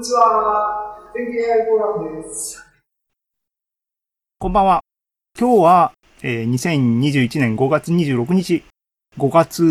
[0.00, 0.96] にちは。
[1.14, 2.64] 天気 AI フォーラムです。
[4.38, 4.80] こんばんは。
[5.38, 5.92] 今日は、
[6.22, 8.64] えー2021年5月26日、
[9.18, 9.62] 5月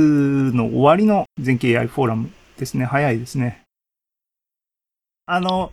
[0.53, 2.29] の終わりの全景 AI フォーラム
[2.59, 2.85] ですね。
[2.85, 3.63] 早いですね。
[5.25, 5.71] あの、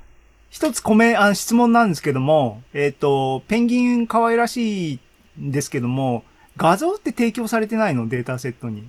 [0.49, 5.01] 一つコメ、あ質問なんですけども、えっ、と、ペンギン可愛らしい
[5.39, 6.25] んですけども、
[6.57, 8.09] 画像って提供されてないの？
[8.09, 8.89] データセットに。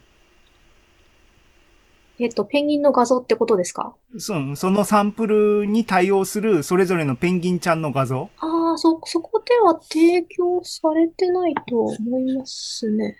[2.19, 3.95] えっと、ペンギンの画像ってことですか？
[4.17, 13.17] そのそのサンプルに対応するそれぞれのペンギンちゃんの画像ああ、そ、そこでは提供されてないと思いますね。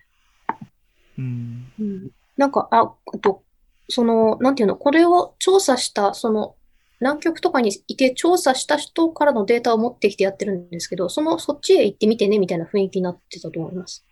[1.18, 1.72] うん。
[1.80, 2.10] うん。
[2.38, 3.44] なんか、あ、あと、
[3.90, 6.56] その、なんていうの、これを調査した、その、
[7.00, 14.04] 南極とかにいて調査した人からのデータを持ってきてやってるんですけど、その、そっちへ行ってみてね、みたいな雰囲気になってたと思います。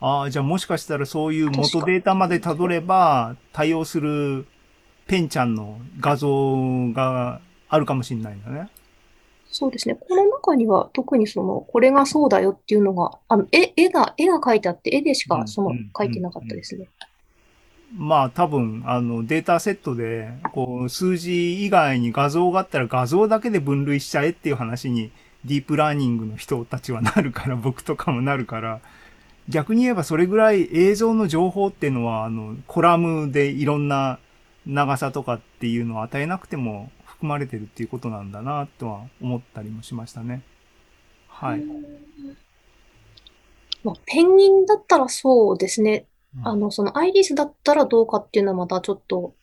[0.00, 4.46] ああ、じゃあもしかしたらそういう元データまで辿れば、対応する
[5.06, 8.68] ペンちゃんの画像があるかもしれないんだね。
[9.48, 9.94] そうですね。
[9.94, 16.88] この中には特にその、これがそうだよっていうのが、あの、絵、絵が、絵が描いてあって、絵でしかその書いてなかったですね。
[17.96, 25.12] まあ多分、あのデータセットで、こう数字以外に画像があったら画像だけで分類しちゃえっていう話に
[25.44, 28.80] ディープラーニングの人たちはなるから、僕とかもなるから、
[29.48, 34.18] 逆に言えばそれぐらい映像の情報っていうのは、あの、コラムでいろんな
[34.66, 40.42] 長さとかっていうのを与えなくても含まれてるっていうことなんだなとは思ったりもしましたね。
[41.28, 41.62] はい。
[43.84, 46.06] まあ、ペンギンだったらそうですね。
[46.36, 49.34] うんあの、そのアイリスだったらどうかっていうのはまたちょっと、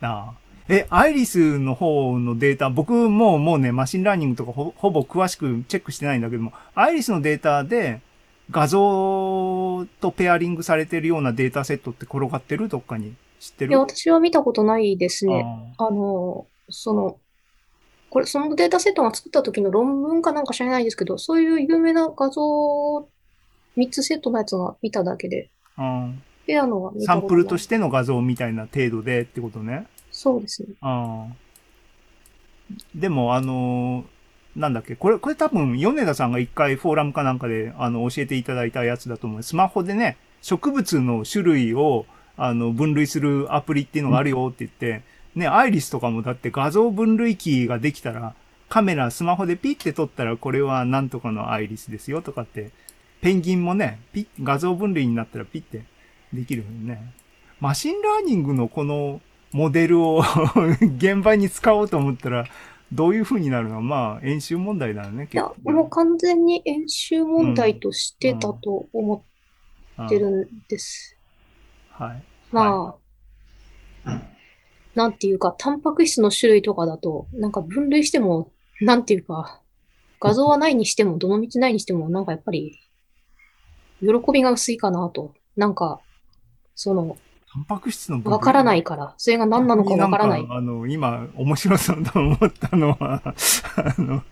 [0.00, 8.00] ああえ、アイリスの方のデータ、僕ももうね、マシンラーニングとかほほぼ詳しくチェックしてないんだけども、アイリスのデータで
[8.50, 12.68] 画像とペアリングされてるようなデータセットって転がってる？
[12.68, 13.70] どっかに知ってる？
[13.70, 15.44] いや、私は見たことないですね。
[15.78, 17.18] ああの、その、
[18.10, 23.08] これ、そのデータセットが作った時の論文かなんか知らないですけど、そういう有名な画像
[23.76, 26.10] 3つセットのやつが見ただけで、ああ
[26.46, 27.58] ペアのは見サンプルたことない。
[27.58, 29.86] としての画像みたいな程度でってことね。
[30.12, 30.68] そうですね。
[30.80, 31.34] ああ
[32.94, 34.04] でも、あの
[34.56, 39.42] なんだっけ、これ、これ多分、米田さんが一回フォーラムかなんかで、あの、教えていただいたやつだと思う。
[39.42, 42.06] スマホでね、植物の種類を、
[42.36, 45.02] あの、分類するアプリっていうのがあるよって言って、
[45.34, 48.34] ね、アイリスとかもだって画像分類器ができたら、
[48.68, 52.70] カメラ、スマホでピッて撮ったら、これはなんとかのアイリスですよとかって、
[53.20, 55.84] ペンギンもね、ピッ、画像分類になったらピッて
[56.32, 57.12] できるよね。
[57.60, 59.20] マシンラーニングのこの
[59.52, 60.22] モデルを
[60.98, 62.46] 現場に使おうと思ったら、
[62.94, 69.24] どういう風になるのは、まあ、演習問題だよね、いや、局もう完全に演習問題としてたと思
[70.00, 71.16] ってうんるんです。
[71.90, 72.22] はい。
[72.52, 72.96] ま
[74.04, 74.20] あ、
[74.94, 79.60] なんていうか、タンパク質の種類とかだと、なんか分類しても、なんていうか、
[80.20, 82.78] 画像はないにしても、どの道ないにしても、なんかやっぱり、
[84.00, 85.34] 喜びが薄いかなと。
[85.56, 86.00] なんか、
[86.74, 87.16] その、
[87.54, 90.48] タンパク質のわからないから、それが何なのかわからないん。
[90.48, 93.22] かあの、今、面白そうと思ったのは、
[93.76, 94.24] あの、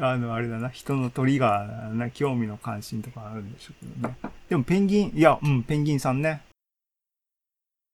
[0.00, 4.16] あの、あれだな、人のトリガーな、興味の関心とかあるんでしょうけどね。
[4.48, 6.42] でもペンギン、いや、うん、ペンギンさんね。